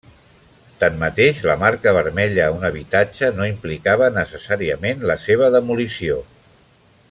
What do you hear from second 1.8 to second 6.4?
vermella a un habitatge no implicava necessàriament la seva demolició.